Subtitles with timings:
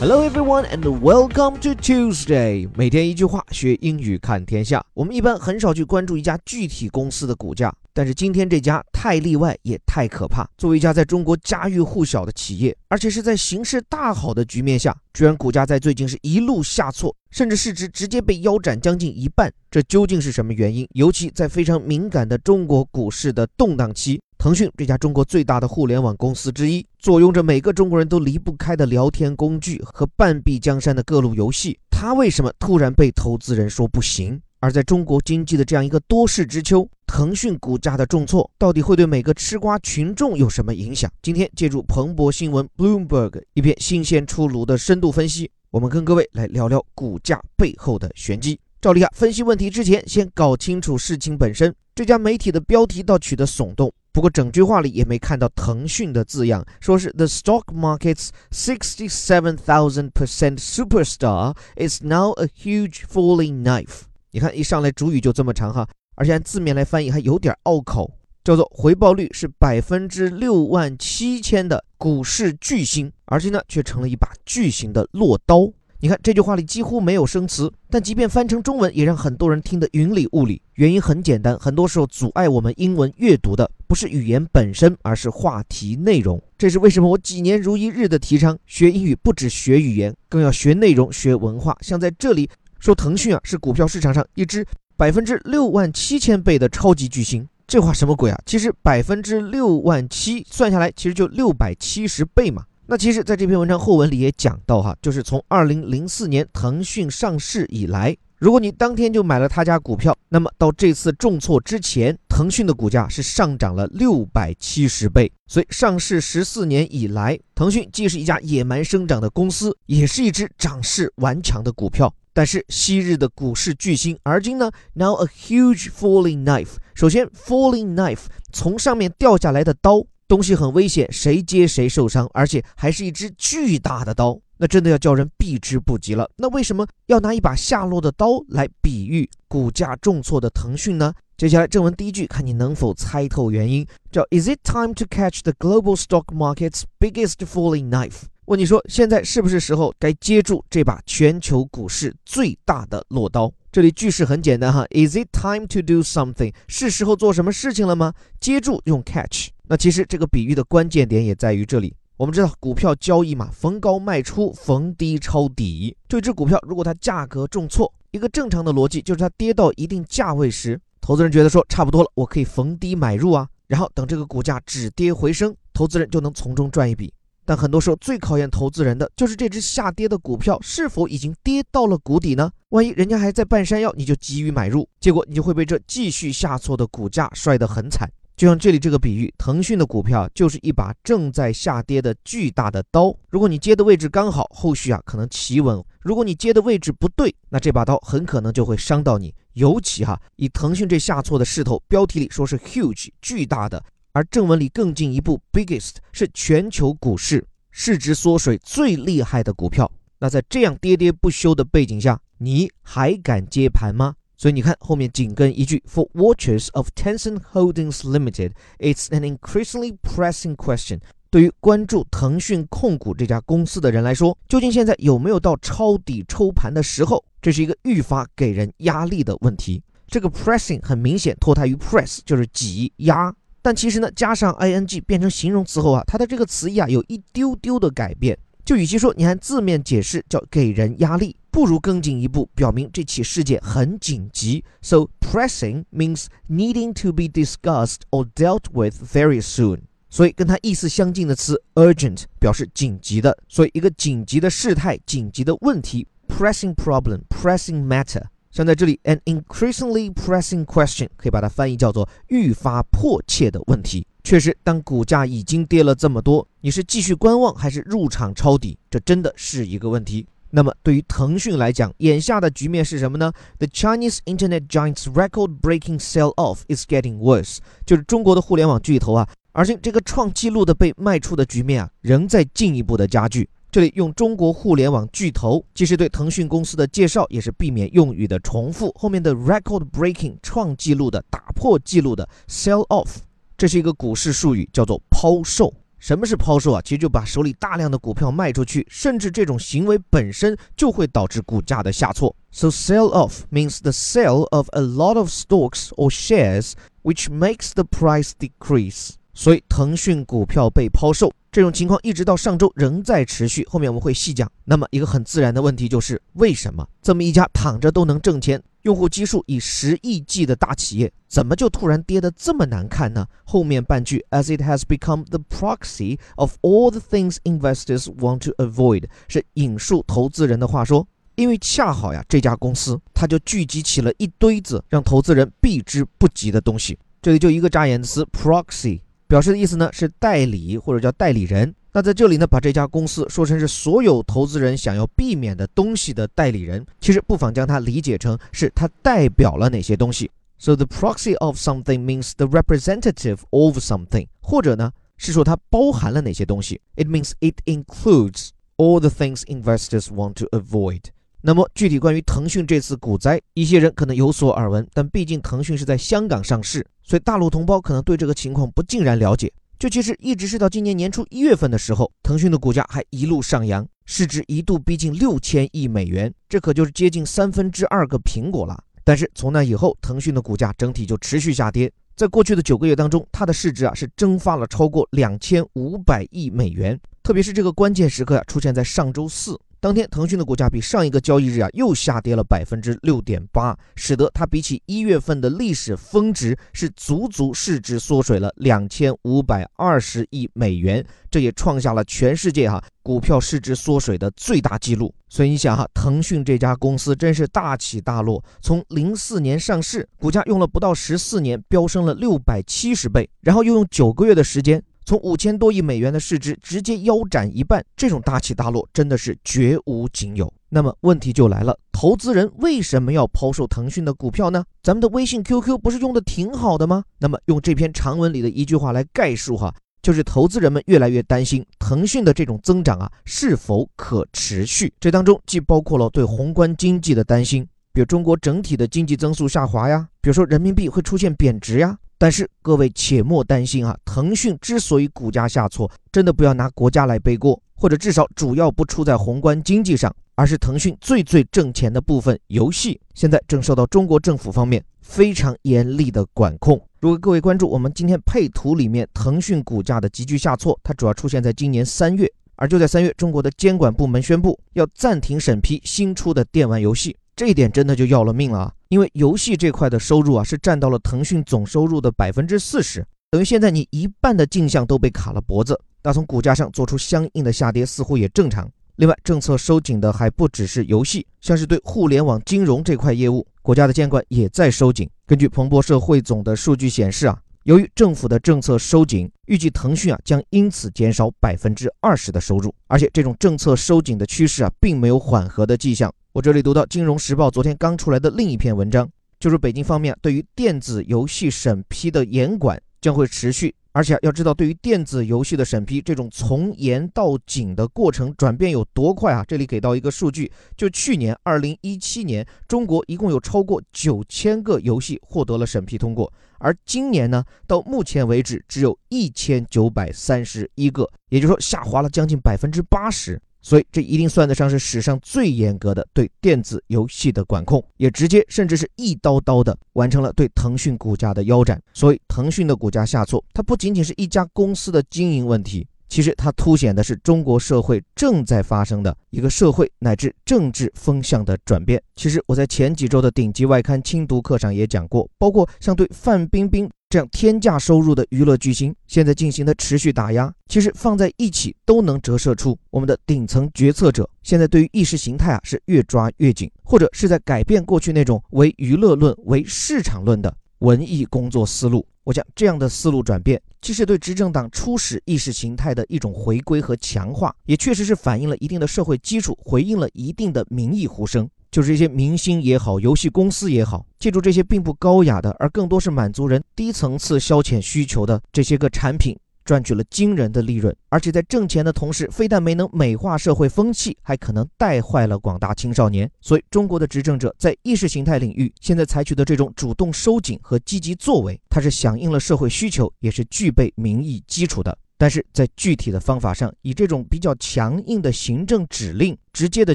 [0.00, 2.68] Hello everyone and welcome to Tuesday。
[2.76, 4.80] 每天一句话，学英语看天下。
[4.94, 10.48] 我们一般很少去关注一家具体公司的股价，但是今天这家太例外也太可怕。
[10.56, 19.52] 作为一家在中国家喻户晓的企业，而且是在形势大好的局面下，居然股价在最近是一路下挫，甚至市值直接被腰斩将近一半。
[19.68, 20.86] 这究竟是什么原因？
[20.92, 24.20] 尤其在非常敏感的中国股市的动荡期。
[24.38, 34.40] 腾讯这家中国最大的互联网公司之一，坐拥着每个中国人都离不开的聊天工具和半壁江山的各路游戏，它为什么突然被投资人说不行？
[34.60, 41.10] 而在中国经济的这样一个多事之秋，腾讯股价的重挫到底会对每个吃瓜群众有什么影响？
[41.20, 48.60] 今天借助彭博新闻 （Bloomberg） 一篇新鲜出炉的深度分析，我们跟各位来聊聊股价背后的玄机。
[48.80, 51.74] 照例啊，分析问题之前，先搞清楚事情本身。
[51.96, 53.92] 这家媒体的标题倒取得耸动。
[54.18, 64.00] 不过整句话里也没看到腾讯的字样，说是 The stock market's sixty-seven thousand percent superstar is now a huge falling knife。
[64.32, 75.70] 你看一上来主语就这么长哈，而且按字面来翻译还有点拗口，叫做回报率是百分之六万七千的股市巨星，而且呢却成了一把巨型的落刀。
[76.00, 80.60] 你看这句话里几乎没有生词，但即便翻成中文，也让很多人听得云里雾里。
[80.74, 86.40] 原因很简单，很多时候阻碍我们英文阅读的不是语言本身，而是话题内容。
[86.58, 91.76] 这是为什么我几年如一日的提倡学英语不只学语言，更要学内容、学文化。
[91.80, 94.64] 像在这里说腾讯啊是股票市场上一只
[94.96, 98.38] 百分之六万七千倍的超级巨星，这话什么鬼啊？
[98.44, 102.64] 其实百分之六万七算下来，其实就六百七十倍嘛。
[102.90, 115.32] 那其实，在这篇文章后文里也讲到，哈，就是从二零零四年腾讯上市以来，如果你当天就买了他家股票，那么到这次重挫之前，腾讯的股价是上涨了六百七十倍。
[115.48, 122.14] 所以，上市十四年以来，腾讯既是一家野蛮生长的公司，也是一只涨势顽强的股票。
[122.32, 126.76] 但是，昔日的股市巨星，而今呢，now a huge falling knife。
[126.94, 130.06] 首先，falling knife 从上面掉下来的刀。
[130.28, 136.28] 东西很危险，谁接谁受伤，而且还是一只巨大的刀，那真的要叫人避之不及了。
[136.36, 141.14] 那为什么要拿一把下落的刀来比喻股价重挫的腾讯呢？
[141.36, 148.22] 接下来正文第一句，看你能否猜透原因，叫 Is it time to catch the global stock market's biggest falling knife？
[148.46, 153.52] 问你说，现在是不是时候该接住这把全球股市最大的落刀？
[153.70, 156.52] 这里句式很简单哈，Is it time to do something？
[156.66, 158.14] 是时候做什么事情了吗？
[158.40, 159.50] 接住用 catch。
[159.68, 161.94] 那其实这个比喻的关键点也在于这里。
[162.18, 165.96] 我们知道股票交易嘛，逢高卖出，逢低抄底。
[166.08, 177.14] 这只股票如果它价格重挫，一个正常的逻辑就是它跌到一定价位时，投资人觉得说差不多了，我可以逢低买入啊，然后等这个股价止跌回升，投资人就能从中赚一笔。
[177.44, 182.50] 但很多时候最考验投资人的就是这只下跌的股票是否已经跌到了谷底呢？
[182.70, 188.10] 万一人家还在半山腰，你就急于买入，结果你就会被这继续下挫的股价摔得很惨。
[188.38, 193.12] 就像这里这个比喻，腾讯的股票就是一把正在下跌的巨大的刀。
[193.30, 199.34] 如果你接的位置刚好，后续啊可能企稳；如果你接的位置不对，那这把刀很可能就会伤到你。
[199.54, 203.84] 尤其哈，以腾讯这下挫的势头，标题里说是 huge 巨大的。
[204.12, 209.90] 而正文里更进一步，biggest 是全球股市市值缩水最厉害的股票。
[210.20, 214.14] 那在这样跌跌不休的背景下，你还敢接盘吗？
[214.38, 221.00] 所以你看后面紧跟一句，For watchers of Tencent Holdings Limited, it's an increasingly pressing question。
[221.28, 227.22] 对于关注腾讯控股这家公司的人来说，究竟现在有没有到抄底抽盘的时候？
[227.42, 229.82] 这是一个愈发给人压力的问题。
[230.06, 233.34] 这个 pressing 很明显脱胎于 press，就是挤压。
[233.60, 238.38] 但其实呢，加上 ing 变成形容词后啊，它的这个词义啊有一丢丢的改变。
[238.64, 244.62] 就与其说你按字面解释叫给人压力，不如更进一步表明这起事件很紧急。
[244.80, 249.80] So pressing means needing to be discussed or dealt with very soon。
[250.08, 258.22] 所以跟它意思相近的词 urgent 表示紧急的，所以一个紧急的事态、紧急的问题 pressing problem、pressing matter。
[258.52, 264.06] 像在这里，an increasingly pressing question 可以把它翻译叫做愈发迫切的问题。
[264.22, 268.78] 确实，当股价已经跌了这么多，你是继续观望还是入场抄底？
[268.88, 270.24] 这真的是一个问题。
[270.50, 277.58] 那么对于腾讯来讲，眼下的局面是什么呢？The Chinese internet giant's record-breaking sell-off is getting worse。
[277.84, 283.48] 就是中国的互联网巨头啊，而今这个创纪录的被卖出的局面啊，仍在进一步的加剧。
[283.70, 288.90] 这里用中国互联网巨头，既是对腾讯公司的介绍，也是避免用语的重复。
[288.98, 293.16] 后面的 record breaking 创纪录的、打破纪录的 sell off，
[293.58, 295.74] 这是一个股市术语，叫做抛售。
[295.98, 296.80] 什么是抛售啊？
[296.82, 302.34] 其实就把手里大量的股票卖出去，甚至这种行为本身就会导致股价的下挫。
[302.50, 306.72] So sell off means the sale of a lot of stocks or shares,
[307.02, 309.14] which makes the price decrease.
[309.38, 314.50] 所以腾讯股票被抛售这种情况一直到上周仍在持续，后面我们会细讲。
[314.64, 323.24] 那么一个很自然的问题就是，为什么这么一家躺着都能挣钱、用户基数以十亿计的大企业，怎么就突然跌得这么难看呢？
[323.44, 331.06] 后面半句，as it has become the proxy of all the things investors want to avoid，是引述投资人的话说，
[331.36, 336.98] 因为恰好呀，这家公司它就聚集起了一堆子让投资人避之不及的东西。
[337.22, 338.98] 这里就一个扎眼词，proxy。
[339.28, 341.72] 表示的意思呢是代理或者叫代理人。
[341.92, 350.30] 那在这里呢，把这家公司说成是所有投资人想要避免的东西的代理人，其实不妨将它理解成是它代表了哪些东西。
[350.58, 356.80] So the proxy of something means the representative of something，或者呢是说它包含了哪些东西。
[356.96, 361.04] It means it includes all the things investors want to avoid。
[361.40, 369.52] 那么具体关于腾讯这次股灾，一些人可能有所耳闻，但毕竟腾讯是在香港上市，所以大陆同胞可能对这个情况不尽然了解。
[369.78, 378.76] 就其实一直是到今年年初一月份的时候，腾讯的股价还一路上扬，市值一度逼近六千亿美元，这可就是接近三分之二个苹果了。
[379.04, 389.56] 但是从那以后，腾讯的股价整体就持续下跌，在过去的九个月当中，它的市值啊是蒸发了超过两千五百亿美元，特别是这个关键时刻啊出现在上周四。
[389.80, 405.14] 当天，腾讯的股价比上一个交易日啊又下跌了百分之六点八，使得它比起一月份的历史峰值是足足市值缩水了两千五百二十亿美元，这也创下了全世界哈股票市值缩水的最大纪录。
[405.28, 414.82] 所以你想哈，腾讯这家公司真是大起大落，从零四年上市，股价用了不到十四年飙升了六百七十倍，然后又用九个月的时间。
[415.08, 420.52] 从五千多亿美元的市值直接腰斩一半，这种大起大落真的是绝无仅有。
[420.68, 424.62] 那么问题就来了，投资人为什么要抛售腾讯的股票呢？
[424.82, 427.04] 咱们的微信 QQ 不是用的挺好的吗？
[427.20, 434.92] 那么用这篇长文里的一句话来概述哈，就是投资人们越来越担心腾讯的这种增长啊是否可持续。
[435.00, 441.96] 这当中既包括了对宏观经济的担心，比如中国整体的经济增速下滑呀，比如说人民币会出现贬值呀。
[442.18, 456.76] 但是各位且莫担心啊，腾讯之所以股价下挫，真的不要拿国家来背锅，或者至少主要不出在宏观经济上，而是腾讯最最挣钱的部分游戏，现在正受到中国政府方面非常严厉的管控。
[457.00, 467.16] 如果各位关注我们今天配图里面腾讯股价的急剧下挫，它主要出现在今年三月，而就在三月，中国的监管部门宣布要暂停审批新出的电玩游戏。
[467.38, 468.72] 这一点真的就要了命了啊！
[468.88, 475.80] 因为游戏这块的收入啊，是占到了腾讯总收入的百分之四十，等于现在你一半的进项都被卡了脖子。
[476.02, 478.68] 那从股价上做出相应的下跌，似乎也正常。
[478.96, 485.08] 另外，政策收紧的还不只是游戏，像是对互联网金融这块业务，国家的监管也在收紧。
[485.24, 496.12] 根据彭博社汇总的数据显示啊，由于政府的政策收紧，预计腾讯啊将因此减少百分之二十的收入，而且这种政策收紧的趋势啊，并没有缓和的迹象。
[496.38, 509.44] 我这里读到《金融时报》昨天刚出来的另一篇文章，就是北京方面对于电子游戏审批的严管将会持续，而且要知道，对于电子游戏的审批，这种从严到紧的过程转变有多快啊？
[509.48, 523.42] 这里给到一个数据，就去年二零一七年，中国一共有超过九千个游戏获得了审批通过，而今年呢，到目前为止只有一千九百三十一个，也就是说下滑了将近百分之八十。
[523.60, 531.82] 所以这一定算得上是史上最严格的对电子游戏的管控，也直接甚至是一刀刀的完成了对腾讯股价的腰斩。
[531.92, 535.86] 所以腾讯的股价下挫，它不仅仅是一家公司的经营问题。
[536.08, 542.02] 其实它凸显的是中国社会正在发生的一个社会乃至政治风向的转变。
[542.16, 562.06] 其实我在前几周的顶级外刊精读课上也讲过，包括像对范冰冰这样天价收入的娱乐巨星现在进行的持续打压，其实放在一起都能折射出我们的顶层决策者现在对于意识形态啊是越抓越紧，或者是在改变过去那种唯娱乐论为市场论的文艺工作思路。
[562.24, 571.48] 我想这样的思路转变，既是对执政党初始意识形态的一种回归和强化，也确实是反映了一定的社会基础，回应了一定的民意呼声。
[571.70, 579.36] 就是这些明星也好，游戏公司也好，借助这些并不高雅的，而更多是满足人低层次消遣需求的这些个产品。
[579.64, 586.30] 赚取了惊人的利润，而且在挣钱的同时，非但没能美化社会风气，还可能带坏了广大青少年。
[586.40, 594.96] 所以，中国的执政者在意识形态领域现在采取的这种主动收紧和积极作为，它是响应了社会需求，也是具备民意基础的。
[595.18, 599.94] 但是在具体的方法上，以这种比较强硬的行政指令直接的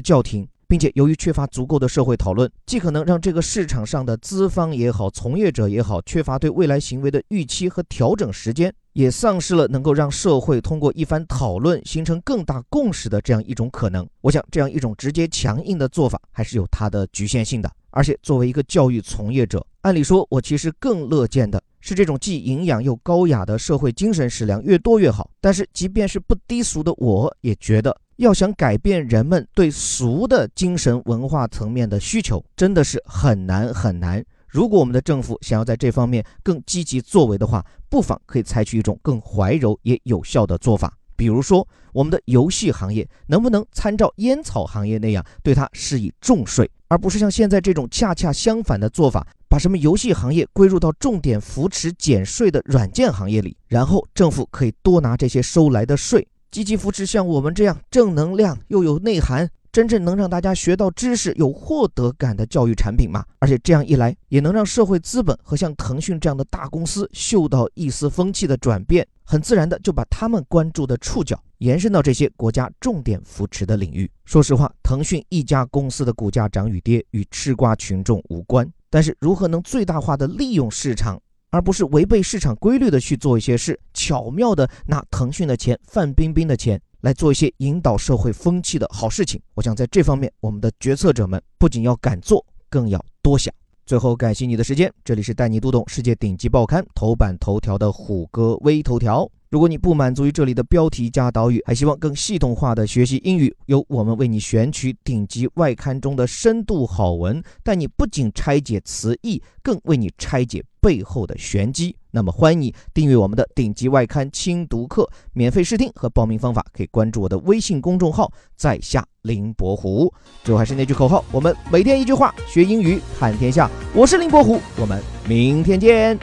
[0.00, 14.04] 叫停，并且由于缺乏足够的社会讨论，既可能让这个市场上的资方也好，从业者也好，缺乏对未来行为的预期和调整时间，也丧失了能够让社会通过一番讨论形成更大共识的这样一种可能。
[14.20, 17.70] 我想，这样一种直接强硬的做法还是有它的局限性的。
[17.90, 21.62] 而且，作为一个教育从业者，按理说，我其实更乐见的。
[21.86, 25.30] 是这种既营养又高雅的社会精神食粮越多越好。
[25.38, 34.24] 但是，即便是不低俗的，我也觉得，要想改变人们对俗的精神文化层面的需求，真的是很难很难。
[34.48, 40.96] 如果我们的政府想要在这方面更积极作为的话，不妨可以采取一种更怀柔也有效的做法。
[41.16, 49.26] 比如说，我们的游戏行业能不能参照烟草行业那样，对它施以重税，而不是像现在这种恰恰相反的做法？
[49.54, 63.24] 把什么游戏行业归入到重点扶持减税的软件行业里，然后政府可以多拿这些收来的税，积极扶持像我们这样正能量又有内涵、真正能让大家学到知识、有获得感的教育产品嘛？
[63.38, 74.10] 而且这样一来，也能让社会资本和像腾讯这样的大公司嗅到一丝风气的转变，很自然的就把他们关注的触角延伸到这些国家重点扶持的领域。
[74.24, 78.68] 说实话，腾讯一家公司的股价涨与跌与吃瓜群众无关。
[78.94, 81.20] 但是，如何能最大化的利用市场，
[81.50, 89.40] 而不是违背市场规律的去做一些事，巧妙的拿腾讯的钱、范冰冰的钱来做一些引导社会风气的好事情？
[89.54, 93.52] 我想在这方面，我们的决策者们不仅要敢做，更要多想。
[93.84, 99.28] 最后，感谢你的时间，这里是带你读懂世界顶级报刊头版头条的虎哥微头条。
[99.54, 111.94] 如果你不满足于这里的标题加导语，还希望更系统化的学习英语，由我们为你选取顶级外刊中的深度好文，带你不仅拆解词义，更为你拆解背后的玄机。
[112.10, 120.12] 那么，欢迎你订阅我们的顶级外刊轻读课，免费试听和报名方法可以关注我的微信公众号“在下林伯虎”。
[120.42, 123.70] 最后还是那句口号：我们每天一句话，学英语看天下。
[123.94, 126.18] 我是林伯虎，我们明天见。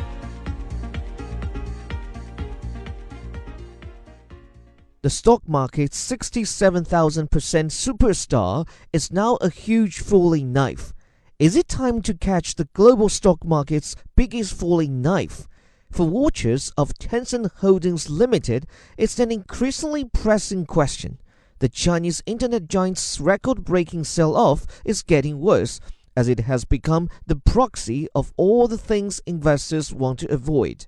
[5.03, 10.93] The stock market's 67,000% superstar is now a huge falling knife.
[11.39, 15.48] Is it time to catch the global stock market's biggest falling knife?
[15.89, 21.17] For watchers of Tencent Holdings Limited, it's an increasingly pressing question.
[21.58, 25.79] The Chinese internet giant's record breaking sell off is getting worse,
[26.15, 30.86] as it has become the proxy of all the things investors want to avoid.